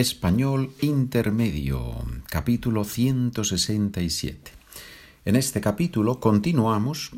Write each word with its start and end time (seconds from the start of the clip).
Español 0.00 0.72
Intermedio, 0.80 2.06
capítulo 2.30 2.84
167. 2.84 4.50
En 5.26 5.36
este 5.36 5.60
capítulo 5.60 6.20
continuamos 6.20 7.10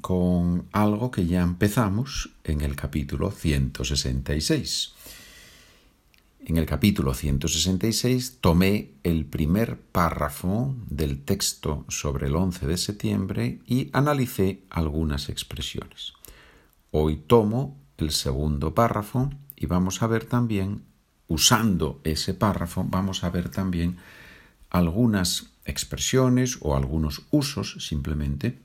con 0.00 0.66
algo 0.72 1.12
que 1.12 1.26
ya 1.26 1.40
empezamos 1.40 2.30
en 2.42 2.62
el 2.62 2.74
capítulo 2.74 3.30
166. 3.30 4.92
En 6.46 6.56
el 6.56 6.66
capítulo 6.66 7.14
166 7.14 8.38
tomé 8.40 8.90
el 9.04 9.24
primer 9.24 9.80
párrafo 9.80 10.74
del 10.90 11.22
texto 11.22 11.84
sobre 11.86 12.26
el 12.26 12.34
11 12.34 12.66
de 12.66 12.76
septiembre 12.76 13.60
y 13.68 13.88
analicé 13.92 14.64
algunas 14.68 15.28
expresiones. 15.28 16.14
Hoy 16.90 17.18
tomo 17.18 17.76
el 17.98 18.10
segundo 18.10 18.74
párrafo 18.74 19.30
y 19.54 19.66
vamos 19.66 20.02
a 20.02 20.08
ver 20.08 20.24
también 20.24 20.87
usando 21.28 22.00
ese 22.04 22.34
párrafo, 22.34 22.84
vamos 22.84 23.22
a 23.22 23.30
ver 23.30 23.50
también 23.50 23.98
algunas 24.70 25.50
expresiones 25.64 26.58
o 26.60 26.76
algunos 26.76 27.22
usos 27.30 27.76
simplemente 27.86 28.58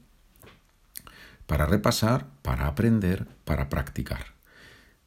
para 1.46 1.66
repasar, 1.66 2.28
para 2.42 2.68
aprender, 2.68 3.28
para 3.44 3.68
practicar. 3.70 4.28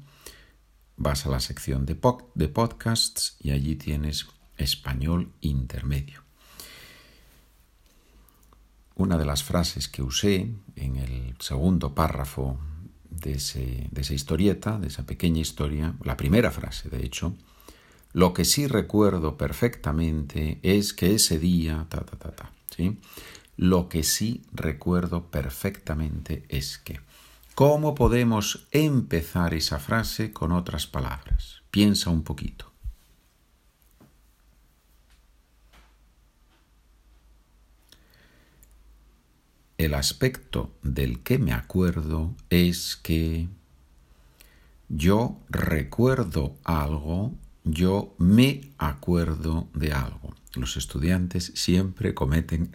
Vas 0.96 1.26
a 1.26 1.30
la 1.30 1.40
sección 1.40 1.86
de, 1.86 1.98
de 2.34 2.48
podcasts 2.48 3.36
y 3.40 3.50
allí 3.50 3.74
tienes 3.76 4.26
español 4.58 5.32
intermedio. 5.40 6.29
Una 9.00 9.16
de 9.16 9.24
las 9.24 9.42
frases 9.42 9.88
que 9.88 10.02
usé 10.02 10.52
en 10.76 10.96
el 10.96 11.34
segundo 11.38 11.94
párrafo 11.94 12.58
de, 13.08 13.32
esa 13.32 14.12
historieta, 14.12 14.78
de 14.78 14.88
esa 14.88 15.06
pequeña 15.06 15.40
historia, 15.40 15.94
la 16.04 16.18
primera 16.18 16.50
frase, 16.50 16.90
de 16.90 17.02
hecho, 17.02 17.34
lo 18.12 18.34
que 18.34 18.44
sí 18.44 18.66
recuerdo 18.66 19.38
perfectamente 19.38 20.60
es 20.62 20.92
que 20.92 21.14
ese 21.14 21.38
día, 21.38 21.86
ta, 21.88 22.04
ta, 22.04 22.18
ta, 22.18 22.30
ta, 22.32 22.52
¿sí? 22.76 23.00
Lo 23.56 23.88
que 23.88 24.02
sí 24.02 24.42
recuerdo 24.52 25.30
perfectamente 25.30 26.44
es 26.50 26.76
que. 26.76 27.00
¿Cómo 27.54 27.94
podemos 27.94 28.68
empezar 28.70 29.54
esa 29.54 29.78
frase 29.78 30.30
con 30.30 30.52
otras 30.52 30.86
palabras? 30.86 31.62
Piensa 31.70 32.10
un 32.10 32.22
poquito. 32.22 32.69
El 39.80 39.94
aspecto 39.94 40.74
del 40.82 41.20
que 41.20 41.38
me 41.38 41.54
acuerdo 41.54 42.34
es 42.50 42.96
que 43.02 43.48
yo 44.90 45.38
recuerdo 45.48 46.54
algo, 46.64 47.32
yo 47.64 48.14
me 48.18 48.72
acuerdo 48.76 49.68
de 49.72 49.92
algo. 49.92 50.34
Los 50.54 50.76
estudiantes 50.76 51.52
siempre 51.54 52.12
cometen 52.12 52.70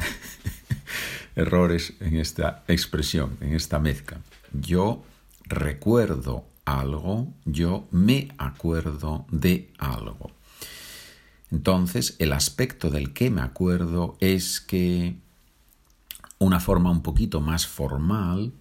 errores 1.36 1.94
en 2.00 2.16
esta 2.16 2.64
expresión, 2.68 3.38
en 3.40 3.54
esta 3.54 3.78
mezcla. 3.78 4.20
Yo 4.52 5.04
recuerdo 5.44 6.48
algo, 6.66 7.32
yo 7.46 7.88
me 7.92 8.30
acuerdo 8.40 9.28
de 9.30 9.72
algo. 9.78 10.32
Entonces, 11.52 12.16
el 12.18 12.34
aspecto 12.34 12.90
del 12.90 13.14
que 13.14 13.30
me 13.30 13.42
acuerdo 13.42 14.18
es 14.20 14.60
que 14.60 15.24
una 16.40 16.60
forma 16.60 16.92
un 16.92 17.02
poquito 17.02 17.42
más 17.42 17.68
formal 17.68 18.54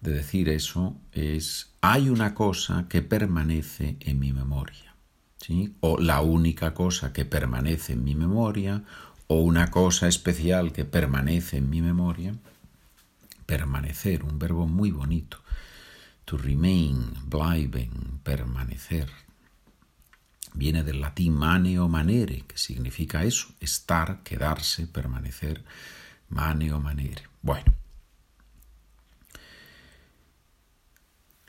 de 0.00 0.12
decir 0.12 0.48
eso 0.48 0.96
es 1.12 1.72
hay 1.80 2.08
una 2.08 2.34
cosa 2.34 2.86
que 2.88 3.02
permanece 3.02 3.96
en 4.00 4.18
mi 4.18 4.32
memoria, 4.32 4.94
¿sí? 5.38 5.74
O 5.80 5.98
la 5.98 6.20
única 6.20 6.74
cosa 6.74 7.12
que 7.12 7.24
permanece 7.24 7.94
en 7.94 8.04
mi 8.04 8.14
memoria, 8.14 8.84
o 9.26 9.40
una 9.40 9.70
cosa 9.70 10.06
especial 10.06 10.72
que 10.72 10.84
permanece 10.84 11.56
en 11.56 11.70
mi 11.70 11.80
memoria. 11.80 12.34
Permanecer, 13.46 14.24
un 14.24 14.38
verbo 14.38 14.66
muy 14.66 14.90
bonito. 14.90 15.38
To 16.26 16.36
remain, 16.36 17.12
bleiben, 17.26 18.20
permanecer 18.22 19.08
viene 20.54 20.82
del 20.84 21.00
latín 21.00 21.34
mane 21.34 21.78
o 21.78 21.88
manere, 21.88 22.44
que 22.46 22.56
significa 22.56 23.24
eso, 23.24 23.48
estar, 23.60 24.22
quedarse, 24.22 24.86
permanecer, 24.86 25.64
mane 26.28 26.72
o 26.72 26.80
manere. 26.80 27.24
Bueno. 27.42 27.74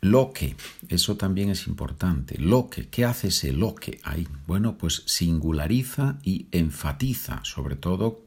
Lo 0.02 0.34
que, 0.34 0.56
eso 0.90 1.18
también 1.18 1.50
es 1.50 1.66
importante. 1.66 2.38
Lo 2.38 2.70
que, 2.70 2.90
¿qué 2.90 3.06
hace 3.06 3.30
ese 3.30 3.54
lo 3.54 3.74
que 3.74 4.00
ahí? 4.04 4.28
Bueno, 4.46 4.78
pues 4.78 5.02
singulariza 5.08 6.20
y 6.22 6.48
enfatiza, 6.52 7.44
sobre 7.44 7.76
todo 7.76 8.22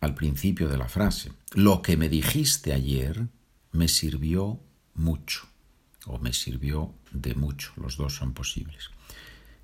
al 0.00 0.14
principio 0.14 0.68
de 0.68 0.78
la 0.78 0.88
frase. 0.88 1.32
Lo 1.52 1.82
que 1.82 1.96
me 1.96 2.08
dijiste 2.08 2.72
ayer 2.72 3.28
me 3.72 3.88
sirvió 3.88 4.58
mucho, 4.94 5.48
o 6.06 6.18
me 6.18 6.32
sirvió 6.32 6.94
de 7.12 7.34
mucho, 7.34 7.72
los 7.76 7.96
dos 7.96 8.14
son 8.14 8.32
posibles. 8.32 8.90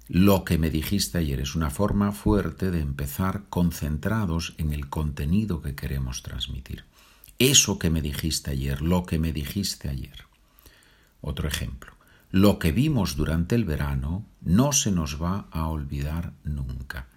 Lo 0.08 0.44
que 0.44 0.56
me 0.56 0.70
dijiste 0.70 1.18
ayer 1.18 1.40
es 1.40 1.56
una 1.56 1.70
forma 1.70 2.12
fuerte 2.12 2.70
de 2.70 2.80
empezar 2.80 3.44
concentrados 3.48 4.54
en 4.56 4.72
el 4.72 4.88
contenido 4.88 5.62
que 5.62 5.74
queremos 5.74 6.22
transmitir. 6.22 6.84
Eso 7.40 7.78
que 7.80 7.90
me 7.90 8.00
dijiste 8.00 8.52
ayer, 8.52 8.82
lo 8.82 9.04
que 9.04 9.18
me 9.18 9.32
dijiste 9.32 9.88
ayer. 9.88 10.24
Otro 11.20 11.48
ejemplo. 11.48 11.92
Lo 12.30 12.60
que 12.60 12.70
vimos 12.70 13.16
durante 13.16 13.56
el 13.56 13.64
verano 13.64 14.24
no 14.42 14.72
se 14.72 14.92
nos 14.92 15.20
va 15.20 15.48
a 15.50 15.66
olvidar 15.66 16.32
nunca. 16.44 17.08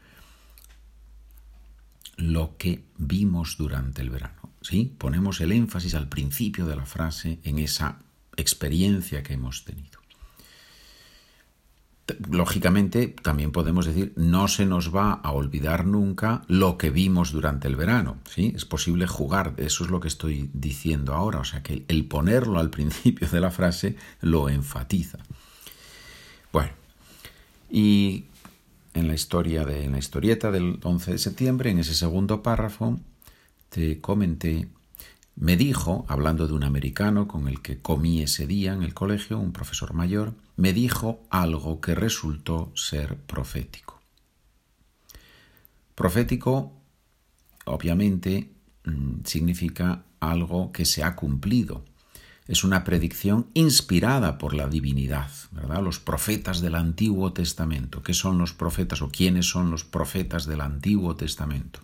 Lo 2.18 2.58
que 2.58 2.86
vimos 2.98 3.58
durante 3.58 4.02
el 4.02 4.10
verano. 4.10 4.50
¿Sí? 4.62 4.96
Ponemos 4.98 5.42
el 5.42 5.52
énfasis 5.52 5.94
al 5.94 6.10
principio 6.10 6.66
de 6.66 6.76
la 6.76 6.86
frase 6.86 7.40
en 7.44 7.60
esa 7.60 8.00
experiencia 8.36 9.22
que 9.22 9.34
hemos 9.34 9.64
tenido 9.64 9.99
lógicamente 12.30 13.08
también 13.08 13.52
podemos 13.52 13.86
decir 13.86 14.14
no 14.16 14.48
se 14.48 14.66
nos 14.66 14.96
va 14.96 15.14
a 15.14 15.32
olvidar 15.32 15.86
nunca 15.86 16.44
lo 16.48 16.78
que 16.78 16.90
vimos 16.90 17.32
durante 17.32 17.68
el 17.68 17.76
verano, 17.76 18.18
¿sí? 18.30 18.54
Es 18.56 18.66
posible 18.66 19.08
jugar, 19.08 19.54
eso 19.58 19.84
es 19.84 19.90
lo 19.90 20.00
que 20.00 20.08
estoy 20.08 20.50
diciendo 20.54 21.14
ahora, 21.14 21.40
o 21.40 21.44
sea 21.44 21.64
que 21.64 21.86
el 21.88 22.06
ponerlo 22.06 22.60
al 22.60 22.70
principio 22.70 23.28
de 23.28 23.40
la 23.40 23.52
frase 23.52 23.96
lo 24.22 24.50
enfatiza. 24.50 25.20
Bueno, 26.52 26.72
y 27.70 28.26
en 28.94 29.08
la 29.08 29.14
historia 29.14 29.66
de 29.66 29.84
en 29.84 29.92
la 29.92 30.00
historieta 30.00 30.52
del 30.52 30.80
11 30.84 31.12
de 31.12 31.18
septiembre, 31.18 31.70
en 31.70 31.80
ese 31.80 31.94
segundo 31.94 32.42
párrafo, 32.42 33.00
te 33.70 34.02
comenté 34.02 34.68
me 35.40 35.56
dijo, 35.56 36.06
hablando 36.10 36.48
de 36.48 36.54
un 36.54 36.66
americano 36.66 37.30
con 37.30 37.48
el 37.48 37.62
que 37.62 37.80
comí 37.80 38.22
ese 38.22 38.46
día 38.46 38.74
en 38.74 38.84
el 38.84 38.94
colegio, 38.94 39.40
un 39.40 39.54
profesor 39.54 39.94
mayor, 39.94 40.34
me 40.58 40.74
dijo 40.74 41.24
algo 41.30 41.80
que 41.80 41.96
resultó 41.96 42.74
ser 42.76 43.16
profético. 43.16 44.02
Profético, 45.96 46.74
obviamente, 47.64 48.52
mm, 48.84 49.22
significa 49.24 50.04
algo 50.20 50.74
que 50.74 50.84
se 50.84 51.04
ha 51.04 51.16
cumplido. 51.16 51.86
Es 52.46 52.66
una 52.66 52.84
predicción 52.84 53.48
inspirada 53.54 54.38
por 54.40 54.54
la 54.54 54.68
divinidad, 54.68 55.32
¿verdad? 55.52 55.82
Los 55.82 56.00
profetas 56.00 56.60
del 56.60 56.76
Antiguo 56.76 57.32
Testamento. 57.32 58.04
¿Qué 58.04 58.14
son 58.14 58.40
los 58.40 58.52
profetas 58.52 59.02
o 59.02 59.10
quiénes 59.10 59.46
son 59.46 59.72
los 59.72 59.86
profetas 59.86 60.46
del 60.46 60.60
Antiguo 60.60 61.16
Testamento? 61.16 61.80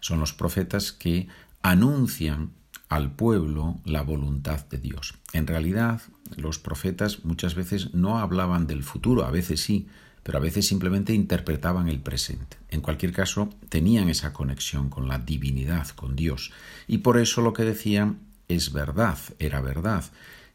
Son 0.00 0.20
los 0.20 0.34
profetas 0.34 0.92
que 0.92 1.28
anuncian 1.62 2.52
al 2.88 3.12
pueblo 3.12 3.80
la 3.84 4.02
voluntad 4.02 4.66
de 4.68 4.78
Dios. 4.78 5.14
En 5.32 5.46
realidad, 5.46 6.02
los 6.36 6.58
profetas 6.58 7.24
muchas 7.24 7.54
veces 7.54 7.94
no 7.94 8.18
hablaban 8.18 8.66
del 8.66 8.82
futuro, 8.82 9.24
a 9.24 9.30
veces 9.30 9.60
sí, 9.60 9.88
pero 10.22 10.38
a 10.38 10.40
veces 10.40 10.66
simplemente 10.66 11.14
interpretaban 11.14 11.88
el 11.88 12.00
presente. 12.00 12.58
En 12.68 12.80
cualquier 12.80 13.12
caso, 13.12 13.48
tenían 13.68 14.08
esa 14.08 14.32
conexión 14.32 14.90
con 14.90 15.08
la 15.08 15.18
divinidad, 15.18 15.88
con 15.88 16.16
Dios. 16.16 16.52
Y 16.86 16.98
por 16.98 17.18
eso 17.18 17.40
lo 17.40 17.52
que 17.52 17.64
decían 17.64 18.18
es 18.48 18.72
verdad, 18.72 19.18
era 19.38 19.60
verdad. 19.60 20.04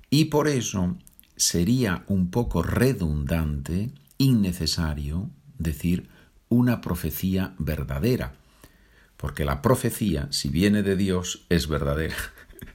Y 0.09 0.25
por 0.25 0.47
eso 0.47 0.95
sería 1.35 2.03
un 2.07 2.29
poco 2.29 2.63
redundante, 2.63 3.91
innecesario, 4.17 5.29
decir 5.57 6.07
una 6.49 6.81
profecía 6.81 7.55
verdadera 7.57 8.35
porque 9.17 9.45
la 9.45 9.61
profecía, 9.61 10.27
si 10.31 10.49
viene 10.49 10.83
de 10.83 10.95
Dios, 10.95 11.45
es 11.49 11.67
verdadera. 11.67 12.15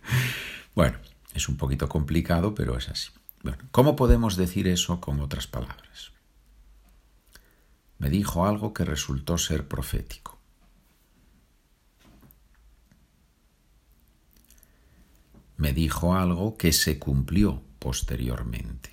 bueno, 0.75 0.99
es 1.35 1.49
un 1.49 1.57
poquito 1.57 1.89
complicado, 1.89 2.55
pero 2.55 2.77
es 2.77 2.89
así. 2.89 3.11
Bueno, 3.43 3.59
¿cómo 3.71 3.97
podemos 3.97 4.37
decir 4.37 4.69
eso 4.69 5.01
con 5.01 5.21
otras 5.21 5.47
palabras? 5.47 6.13
Me 7.99 8.11
dijo 8.11 8.47
algo 8.47 8.75
que 8.75 8.85
resultó 8.85 9.39
ser 9.39 9.67
profético. 9.67 10.43
me 15.63 15.73
dijo 15.73 16.17
algo 16.17 16.57
que 16.57 16.73
se 16.73 16.99
cumplió 16.99 17.63
posteriormente. 17.79 18.91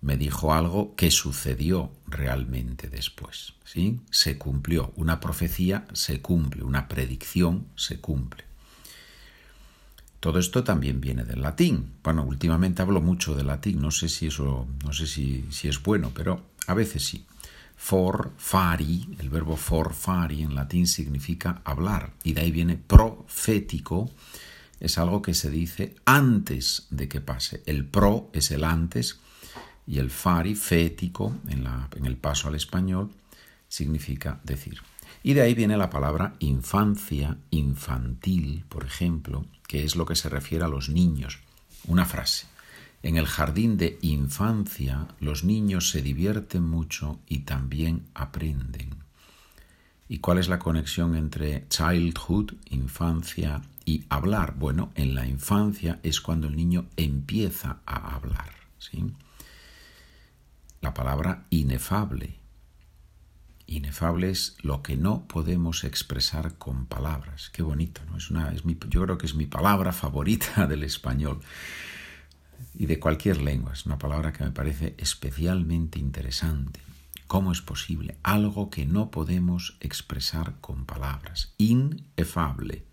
Me 0.00 0.16
dijo 0.16 0.52
algo 0.52 0.94
que 0.94 1.10
sucedió 1.10 1.92
realmente 2.06 2.88
después. 2.88 3.54
¿sí? 3.64 4.00
Se 4.10 4.38
cumplió. 4.38 4.92
Una 4.96 5.20
profecía 5.20 5.86
se 5.92 6.20
cumple, 6.20 6.62
una 6.62 6.88
predicción 6.88 7.66
se 7.74 8.00
cumple. 8.00 8.44
Todo 10.20 10.40
esto 10.40 10.64
también 10.64 11.00
viene 11.00 11.24
del 11.24 11.42
latín. 11.42 11.92
Bueno, 12.02 12.24
últimamente 12.24 12.82
hablo 12.82 13.00
mucho 13.00 13.34
del 13.34 13.46
latín, 13.46 13.80
no 13.80 13.90
sé 13.90 14.08
si 14.08 14.26
eso, 14.26 14.66
no 14.84 14.92
sé 14.92 15.06
si, 15.06 15.46
si 15.50 15.68
es 15.68 15.80
bueno, 15.82 16.10
pero 16.12 16.42
a 16.66 16.74
veces 16.74 17.04
sí. 17.04 17.24
For, 17.76 18.32
fari, 18.36 19.16
el 19.20 19.30
verbo 19.30 19.56
for, 19.56 19.94
fari 19.94 20.42
en 20.42 20.56
latín 20.56 20.88
significa 20.88 21.62
hablar, 21.64 22.12
y 22.24 22.32
de 22.32 22.40
ahí 22.40 22.50
viene 22.50 22.76
profético, 22.76 24.10
es 24.80 24.98
algo 24.98 25.22
que 25.22 25.34
se 25.34 25.50
dice 25.50 25.94
antes 26.04 26.88
de 26.90 27.08
que 27.08 27.20
pase. 27.20 27.62
El 27.66 27.84
pro 27.84 28.30
es 28.32 28.50
el 28.50 28.64
antes 28.64 29.20
y 29.88 29.98
el 29.98 30.10
fari, 30.10 30.54
fético, 30.54 31.34
en, 31.48 31.66
en 31.96 32.06
el 32.06 32.18
paso 32.18 32.48
al 32.48 32.54
español, 32.54 33.10
significa 33.68 34.38
decir. 34.44 34.82
Y 35.22 35.32
de 35.32 35.40
ahí 35.40 35.54
viene 35.54 35.78
la 35.78 35.88
palabra 35.88 36.34
infancia, 36.40 37.38
infantil, 37.50 38.64
por 38.68 38.84
ejemplo, 38.84 39.46
que 39.66 39.84
es 39.84 39.96
lo 39.96 40.04
que 40.04 40.14
se 40.14 40.28
refiere 40.28 40.64
a 40.64 40.68
los 40.68 40.90
niños. 40.90 41.38
Una 41.86 42.04
frase. 42.04 42.46
En 43.02 43.16
el 43.16 43.26
jardín 43.26 43.78
de 43.78 43.98
infancia 44.02 45.08
los 45.20 45.42
niños 45.42 45.88
se 45.90 46.02
divierten 46.02 46.64
mucho 46.64 47.18
y 47.26 47.40
también 47.40 48.02
aprenden. 48.12 48.90
¿Y 50.06 50.18
cuál 50.18 50.38
es 50.38 50.48
la 50.48 50.58
conexión 50.58 51.14
entre 51.14 51.66
childhood, 51.68 52.52
infancia, 52.70 53.62
y 53.86 54.04
hablar? 54.10 54.54
Bueno, 54.58 54.90
en 54.96 55.14
la 55.14 55.26
infancia 55.26 55.98
es 56.02 56.20
cuando 56.20 56.46
el 56.46 56.56
niño 56.56 56.86
empieza 56.96 57.78
a 57.86 58.14
hablar. 58.14 58.50
¿sí? 58.78 59.14
La 60.80 60.94
palabra 60.94 61.46
inefable. 61.50 62.38
Inefable 63.66 64.30
es 64.30 64.56
lo 64.62 64.82
que 64.82 64.96
no 64.96 65.26
podemos 65.26 65.84
expresar 65.84 66.56
con 66.56 66.86
palabras. 66.86 67.50
Qué 67.50 67.62
bonito, 67.62 68.00
¿no? 68.06 68.16
Es 68.16 68.30
una, 68.30 68.50
es 68.52 68.64
mi, 68.64 68.78
yo 68.88 69.02
creo 69.02 69.18
que 69.18 69.26
es 69.26 69.34
mi 69.34 69.46
palabra 69.46 69.92
favorita 69.92 70.66
del 70.68 70.84
español 70.84 71.40
y 72.74 72.86
de 72.86 72.98
cualquier 72.98 73.42
lengua. 73.42 73.72
Es 73.72 73.86
una 73.86 73.98
palabra 73.98 74.32
que 74.32 74.44
me 74.44 74.52
parece 74.52 74.94
especialmente 74.98 75.98
interesante. 75.98 76.80
¿Cómo 77.26 77.52
es 77.52 77.60
posible? 77.60 78.16
Algo 78.22 78.70
que 78.70 78.86
no 78.86 79.10
podemos 79.10 79.76
expresar 79.80 80.54
con 80.62 80.86
palabras. 80.86 81.52
Inefable. 81.58 82.84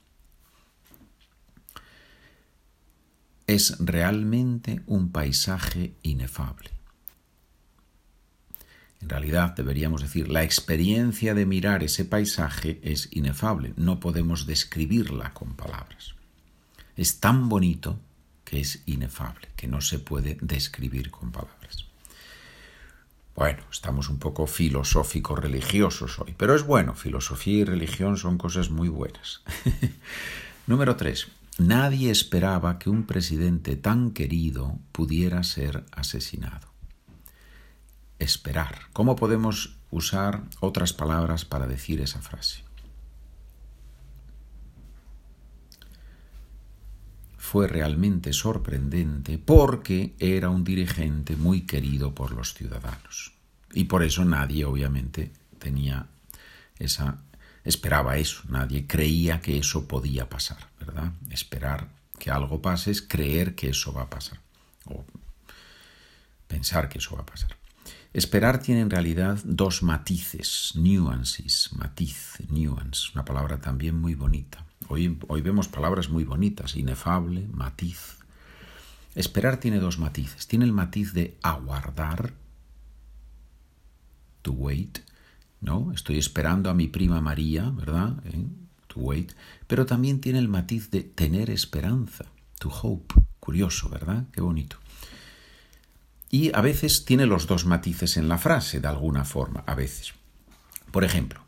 Es 3.48 3.78
realmente 3.80 4.82
un 4.88 5.12
paisaje 5.12 5.96
inefable. 6.02 6.72
En 9.06 9.10
realidad 9.10 9.56
deberíamos 9.56 10.02
decir, 10.02 10.30
la 10.30 10.42
experiencia 10.42 11.36
de 11.36 11.46
mirar 11.46 11.84
ese 11.84 12.06
paisaje 12.06 12.80
es 12.82 13.08
inefable. 13.12 13.72
No 13.78 14.00
podemos 14.00 14.48
describirla 14.48 15.32
con 15.32 15.54
palabras. 15.54 16.16
Es 16.98 17.20
tan 17.20 17.48
bonito 17.48 18.00
que 18.44 18.62
es 18.62 18.82
inefable, 18.88 19.50
que 19.56 19.68
no 19.68 19.80
se 19.80 20.00
puede 20.00 20.40
describir 20.42 21.12
con 21.12 21.32
palabras. 21.32 21.86
Bueno, 23.36 23.62
estamos 23.72 24.10
un 24.10 24.18
poco 24.18 24.48
filosóficos 24.48 25.38
religiosos 25.38 26.18
hoy, 26.18 26.34
pero 26.36 26.56
es 26.56 26.64
bueno, 26.64 26.96
filosofía 26.96 27.60
y 27.60 27.64
religión 27.64 28.18
son 28.18 28.40
cosas 28.40 28.72
muy 28.72 28.90
buenas. 28.90 29.44
Número 30.66 30.96
3. 30.96 31.28
Nadie 31.60 32.10
esperaba 32.10 32.80
que 32.80 32.90
un 32.90 33.06
presidente 33.06 33.76
tan 33.76 34.10
querido 34.10 34.80
pudiera 34.92 35.44
ser 35.44 35.86
asesinado. 35.92 36.75
Esperar. 38.26 38.80
¿Cómo 38.92 39.16
podemos 39.16 39.78
usar 39.92 40.44
otras 40.60 40.94
palabras 40.94 41.46
para 41.46 41.68
decir 41.68 42.02
esa 42.02 42.22
frase? 42.22 42.66
fue 47.46 47.68
realmente 47.68 48.34
sorprendente 48.34 49.38
porque 49.38 50.16
era 50.20 50.50
un 50.50 50.64
dirigente 50.64 51.36
muy 51.36 51.62
querido 51.62 52.16
por 52.16 52.32
los 52.32 52.56
ciudadanos. 52.56 53.34
Y 53.72 53.84
por 53.86 54.04
eso 54.04 54.26
nadie, 54.26 54.66
obviamente, 54.66 55.32
tenía 55.60 56.08
esa 56.80 57.20
esperaba 57.64 58.18
eso, 58.18 58.42
nadie 58.50 58.88
creía 58.88 59.40
que 59.42 59.58
eso 59.58 59.88
podía 59.88 60.28
pasar, 60.28 60.70
¿verdad? 60.80 61.12
Esperar 61.30 61.88
que 62.20 62.32
algo 62.32 62.62
pase 62.62 62.92
es 62.92 63.02
creer 63.02 63.56
que 63.56 63.70
eso 63.70 63.94
va 63.94 64.02
a 64.02 64.10
pasar 64.10 64.40
o 64.86 65.06
pensar 66.48 66.90
que 66.90 66.98
eso 66.98 67.16
va 67.16 67.22
a 67.22 67.26
pasar. 67.26 67.56
Esperar 68.16 68.62
tiene 68.62 68.80
en 68.80 68.90
realidad 68.90 69.40
dos 69.44 69.84
matices, 69.84 70.72
nuances, 70.76 71.72
matiz, 71.76 72.38
nuance, 72.48 73.10
una 73.14 73.26
palabra 73.26 73.60
también 73.60 74.00
muy 74.00 74.16
bonita. 74.16 74.66
Hoy, 74.88 75.10
vemos 75.44 75.68
palabras 75.68 76.10
muy 76.10 76.24
bonitas, 76.24 76.78
inefable, 76.78 77.46
matiz. 77.52 78.20
Esperar 79.16 79.58
tiene 79.58 79.82
dos 79.82 80.00
matices. 80.00 80.48
Tiene 80.48 80.64
el 80.64 80.72
matiz 80.72 81.12
de 81.12 81.38
aguardar, 81.44 82.32
to 84.44 84.54
wait, 84.54 85.00
¿no? 85.60 85.92
Estoy 85.92 86.18
esperando 86.18 86.70
a 86.70 86.74
mi 86.74 86.88
prima 86.88 87.20
María, 87.20 87.70
¿verdad? 87.70 88.26
¿Eh? 88.28 88.46
To 88.88 89.02
wait. 89.02 89.34
Pero 89.68 89.86
también 89.86 90.22
tiene 90.22 90.40
el 90.40 90.48
matiz 90.48 90.90
de 90.90 91.02
tener 91.04 91.50
esperanza, 91.50 92.24
to 92.60 92.70
hope. 92.70 93.14
Curioso, 93.42 93.90
¿verdad? 93.90 94.24
Qué 94.32 94.40
bonito. 94.40 94.78
Y 96.36 96.52
a 96.54 96.60
veces 96.60 97.06
tiene 97.06 97.26
los 97.26 97.48
dos 97.48 97.66
matices 97.66 98.18
en 98.18 98.28
la 98.28 98.38
frase, 98.38 98.82
de 98.82 98.88
alguna 98.90 99.24
forma, 99.24 99.64
a 99.66 99.76
veces. 99.76 100.14
Por 100.92 101.06
ejemplo, 101.06 101.46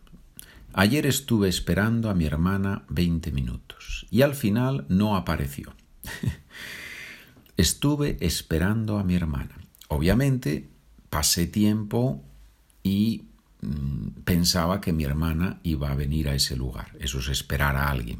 Ayer 0.79 1.07
estuve 1.07 1.49
esperando 1.49 2.07
a 2.11 2.13
mi 2.13 2.25
hermana 2.25 2.83
20 2.89 3.31
minutos 3.31 4.05
y 4.11 4.21
al 4.21 4.35
final 4.35 4.85
no 4.89 5.15
apareció. 5.15 5.73
estuve 7.57 8.17
esperando 8.19 8.99
a 8.99 9.03
mi 9.03 9.15
hermana. 9.15 9.57
Obviamente 9.87 10.69
pasé 11.09 11.47
tiempo 11.47 12.23
y 12.83 13.23
mm, 13.61 14.21
pensaba 14.23 14.79
que 14.79 14.93
mi 14.93 15.03
hermana 15.03 15.59
iba 15.63 15.91
a 15.91 15.95
venir 15.95 16.29
a 16.29 16.35
ese 16.35 16.55
lugar. 16.55 16.91
Eso 16.99 17.17
es 17.17 17.29
esperar 17.29 17.75
a 17.75 17.89
alguien. 17.89 18.19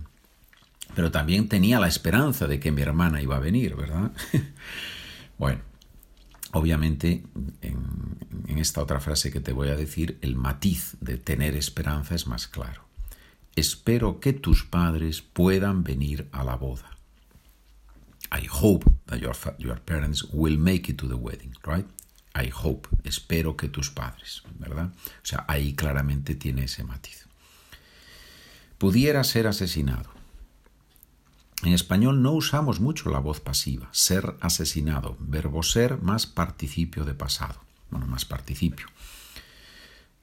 Pero 0.95 1.11
también 1.11 1.49
tenía 1.49 1.79
la 1.79 1.87
esperanza 1.87 2.47
de 2.47 2.59
que 2.59 2.71
mi 2.71 2.81
hermana 2.81 3.21
iba 3.21 3.35
a 3.35 3.39
venir, 3.39 3.75
¿verdad? 3.75 4.13
bueno, 5.37 5.61
Obviamente, 6.57 7.23
en, 7.61 8.57
esta 8.57 8.81
otra 8.81 8.99
frase 8.99 9.31
que 9.31 9.39
te 9.39 9.53
voy 9.53 9.69
a 9.69 9.75
decir, 9.75 10.17
el 10.23 10.35
matiz 10.35 10.97
de 11.01 11.19
tener 11.19 11.55
esperanza 11.55 12.15
es 12.15 12.25
más 12.25 12.47
claro. 12.47 12.83
Espero 13.55 14.19
que 14.19 14.33
tus 14.33 14.63
padres 14.63 15.21
puedan 15.21 15.83
venir 15.83 16.27
a 16.31 16.43
la 16.43 16.55
boda. 16.55 16.97
I 18.31 18.47
hope 18.51 18.89
that 19.05 19.19
your, 19.19 19.35
your 19.59 19.79
parents 19.79 20.23
will 20.33 20.57
make 20.57 20.91
it 20.91 20.97
to 20.97 21.07
the 21.07 21.13
wedding, 21.13 21.53
right? 21.63 21.85
I 22.33 22.51
hope, 22.51 22.89
espero 23.03 23.55
que 23.55 23.67
tus 23.67 23.91
padres, 23.91 24.41
¿verdad? 24.57 24.87
O 24.87 25.25
sea, 25.25 25.45
ahí 25.47 25.75
claramente 25.75 26.33
tiene 26.33 26.63
ese 26.63 26.83
matiz. 26.83 27.27
Pudiera 28.79 29.23
ser 29.23 29.45
asesinado. 29.45 30.09
En 31.63 31.73
español 31.73 32.21
no 32.21 32.33
usamos 32.33 32.79
mucho 32.79 33.09
la 33.09 33.19
voz 33.19 33.39
pasiva, 33.39 33.89
ser 33.91 34.37
asesinado, 34.41 35.17
verbo 35.19 35.63
ser 35.63 36.01
más 36.01 36.27
participio 36.27 37.03
de 37.03 37.15
pasado, 37.15 37.59
bueno, 37.89 38.05
más 38.05 38.25
participio. 38.25 38.85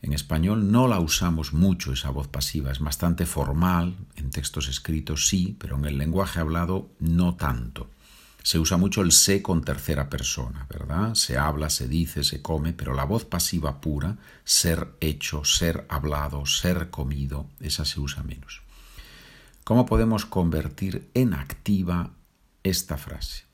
En 0.01 0.13
español 0.13 0.71
no 0.71 0.87
la 0.87 1.01
usamos 1.01 1.53
mucho 1.53 1.93
esa 1.93 2.11
voz 2.11 2.29
pasiva, 2.29 2.71
es 2.71 2.79
bastante 2.79 3.27
formal, 3.27 3.97
en 4.17 4.31
textos 4.31 4.69
escritos 4.69 5.27
sí, 5.27 5.57
pero 5.59 5.77
en 5.77 5.87
el 5.87 5.99
lenguaje 5.99 6.39
hablado 6.39 6.91
no 7.01 7.35
tanto. 7.35 7.89
Se 8.43 8.59
usa 8.59 8.77
mucho 8.77 9.01
el 9.01 9.11
se 9.11 9.41
con 9.43 9.65
tercera 9.65 10.11
persona, 10.11 10.67
¿verdad? 10.69 11.15
Se 11.15 11.39
habla, 11.39 11.71
se 11.71 11.89
dice, 11.89 12.23
se 12.23 12.43
come, 12.43 12.75
pero 12.75 12.93
la 12.93 13.05
voz 13.05 13.25
pasiva 13.25 13.81
pura, 13.81 14.19
ser 14.45 14.91
hecho, 15.01 15.45
ser 15.45 15.87
hablado, 15.89 16.45
ser 16.45 16.91
comido, 16.91 17.49
esa 17.59 17.87
se 17.87 17.99
usa 17.99 18.23
menos. 18.23 18.64
¿Cómo 19.65 19.87
podemos 19.87 20.27
convertir 20.27 21.11
en 21.15 21.33
activa 21.33 22.13
esta 22.63 22.99
frase? 22.99 23.45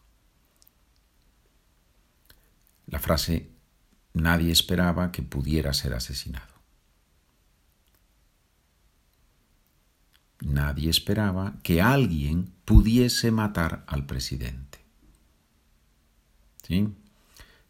La 2.89 2.99
frase 2.99 3.49
nadie 4.13 4.51
esperaba 4.51 5.13
que 5.13 5.23
pudiera 5.23 5.73
ser 5.73 5.95
asesinado. 5.95 6.53
Nadie 10.41 10.91
esperaba 10.91 11.55
que 11.63 11.81
alguien 11.81 12.53
pudiese 12.65 13.31
matar 13.31 13.85
al 13.87 14.05
presidente. 14.07 14.79
¿Sí? 16.67 16.89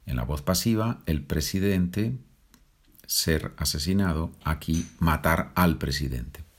En 0.06 0.16
la 0.16 0.22
voz 0.22 0.40
pasiva, 0.40 1.02
el 1.04 1.22
presidente 1.22 2.16
ser 3.06 3.52
asesinado, 3.58 4.32
aquí 4.44 4.88
matar 4.98 5.52
al 5.56 5.76
presidente 5.76 6.49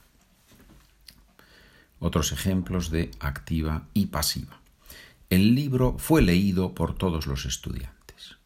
otros 2.02 2.32
ejemplos 2.32 2.90
de 2.90 3.10
activa 3.20 3.88
y 3.94 4.06
pasiva. 4.06 4.60
el 5.30 5.54
libro 5.54 5.96
fue 5.98 6.20
leído 6.20 6.74
por 6.74 6.94
todos 6.94 7.26
los 7.26 7.46
estudiantes. 7.46 8.36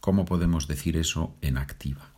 ¿Cómo 0.00 0.24
podemos 0.24 0.68
decir 0.68 0.96
eso 0.96 1.34
en 1.42 1.58
activa? 1.58 2.12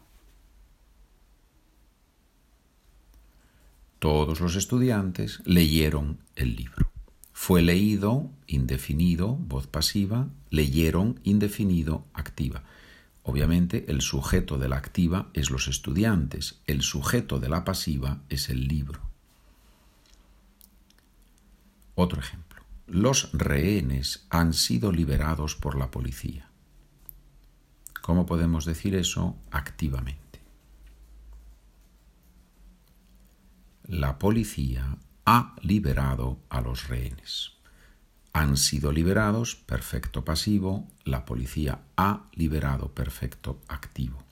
Todos 3.98 4.40
los 4.40 4.54
estudiantes 4.54 5.40
leyeron 5.44 6.18
el 6.36 6.54
libro. 6.54 6.92
Fue 7.32 7.62
leído, 7.62 8.30
indefinido, 8.46 9.34
voz 9.34 9.66
pasiva, 9.66 10.28
leyeron, 10.50 11.18
indefinido, 11.24 12.04
activa. 12.12 12.62
Obviamente 13.22 13.86
el 13.88 14.02
sujeto 14.02 14.58
de 14.58 14.68
la 14.68 14.76
activa 14.76 15.30
es 15.32 15.50
los 15.50 15.66
estudiantes, 15.68 16.60
el 16.66 16.82
sujeto 16.82 17.40
de 17.40 17.48
la 17.48 17.64
pasiva 17.64 18.22
es 18.28 18.50
el 18.50 18.68
libro. 18.68 19.15
Otro 21.96 22.20
ejemplo. 22.20 22.62
Los 22.86 23.32
rehenes 23.32 24.26
han 24.30 24.52
sido 24.52 24.92
liberados 24.92 25.56
por 25.56 25.76
la 25.76 25.90
policía. 25.90 26.50
¿Cómo 28.02 28.26
podemos 28.26 28.66
decir 28.66 28.94
eso 28.94 29.36
activamente? 29.50 30.40
La 33.88 34.18
policía 34.18 34.98
ha 35.24 35.56
liberado 35.62 36.38
a 36.50 36.60
los 36.60 36.86
rehenes. 36.88 37.52
Han 38.34 38.58
sido 38.58 38.92
liberados, 38.92 39.56
perfecto 39.56 40.22
pasivo, 40.22 40.86
la 41.04 41.24
policía 41.24 41.80
ha 41.96 42.26
liberado, 42.34 42.92
perfecto 42.92 43.58
activo. 43.68 44.22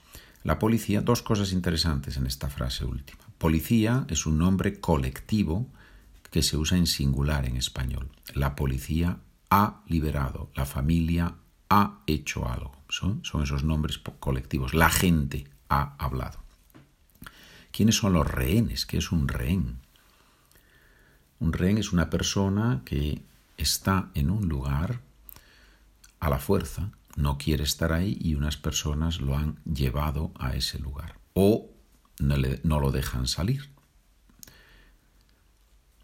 La 0.43 0.59
policía, 0.59 1.01
dos 1.01 1.23
cosas 1.23 1.53
interesantes 1.53 2.19
en 2.19 2.27
esta 2.27 2.51
frase 2.51 2.85
última. 2.85 3.25
Policía 3.39 4.05
es 4.11 4.27
un 4.27 4.39
nombre 4.39 4.81
colectivo 4.81 5.67
que 6.35 6.43
se 6.43 6.57
usa 6.57 6.77
en 6.77 6.89
singular 6.89 7.47
en 7.47 7.57
español. 7.57 8.11
La 8.35 8.57
policía 8.57 9.21
ha 9.51 9.85
liberado, 9.87 10.51
la 10.57 10.67
familia 10.67 11.37
ha 11.71 12.01
hecho 12.09 12.49
algo. 12.49 12.73
Son, 12.89 13.23
esos 13.23 13.63
nombres 13.63 13.99
colectivos. 14.19 14.75
La 14.75 14.91
gente 14.91 15.47
ha 15.69 15.95
hablado. 15.97 16.41
¿Quiénes 17.71 17.95
son 17.95 18.15
los 18.15 18.29
rehenes? 18.29 18.85
¿Qué 18.85 18.99
es 18.99 19.13
un 19.13 19.29
rehén? 19.29 19.79
Un 21.39 21.53
rehén 21.53 21.79
es 21.79 21.93
una 21.93 22.11
persona 22.11 22.83
que 22.85 23.23
está 23.57 24.11
en 24.15 24.29
un 24.29 24.49
lugar 24.49 25.03
a 26.19 26.31
la 26.31 26.41
fuerza, 26.41 26.91
no 27.15 27.39
quiere 27.39 27.63
estar 27.63 27.93
ahí 27.93 28.19
y 28.21 28.35
unas 28.35 28.57
personas 28.57 29.21
lo 29.21 29.39
han 29.39 29.61
llevado 29.65 30.33
a 30.37 30.57
ese 30.57 30.81
lugar 30.81 31.17
o 31.33 31.71
no 32.19 32.81
lo 32.81 32.91
dejan 32.91 33.29
salir 33.29 33.74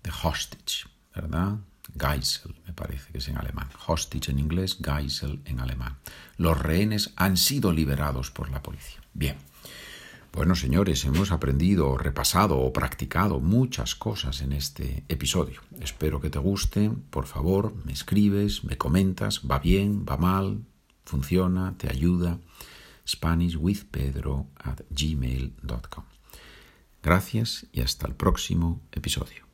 de 0.03 0.11
hostage, 0.11 0.89
¿verdad? 1.15 1.59
Geisel, 1.99 2.55
me 2.67 2.73
parece 2.73 3.11
que 3.13 3.19
es 3.19 3.29
en 3.29 3.37
alemán. 3.37 3.69
Hostage 3.87 4.31
en 4.31 4.39
inglés, 4.39 4.79
Geisel 4.83 5.41
en 5.45 5.61
alemán. 5.61 5.99
Los 6.37 6.59
rehenes 6.59 7.13
han 7.17 7.37
sido 7.37 7.73
liberados 7.73 8.31
por 8.31 8.51
la 8.51 8.63
policía. 8.63 9.01
Bien. 9.13 9.37
Bueno, 10.33 10.55
señores, 10.55 11.05
hemos 11.05 11.33
aprendido, 11.33 11.99
repasado 11.99 12.59
o 12.59 12.73
practicado 12.73 13.41
muchas 13.41 13.97
cosas 13.97 14.43
en 14.43 14.53
este 14.53 15.05
episodio. 15.09 15.61
Espero 15.81 16.21
que 16.21 16.31
te 16.31 16.39
guste. 16.39 16.91
Por 17.11 17.27
favor, 17.27 17.75
me 17.85 17.93
escribes, 17.93 18.63
me 18.63 18.79
comentas, 18.79 19.43
va 19.51 19.59
bien, 19.59 20.07
va 20.09 20.17
mal, 20.17 20.65
funciona, 21.05 21.75
te 21.77 21.91
ayuda. 21.91 22.39
SpanishWithPedro 23.09 24.47
at 24.55 24.83
gmail.com. 24.91 26.05
Gracias 27.03 27.67
y 27.73 27.81
hasta 27.81 28.07
el 28.07 28.15
próximo 28.15 28.83
episodio. 28.93 29.50